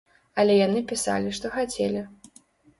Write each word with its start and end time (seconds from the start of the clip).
Але 0.43 0.55
яны 0.67 0.81
пісалі, 0.93 1.37
што 1.37 1.53
хацелі. 1.61 2.05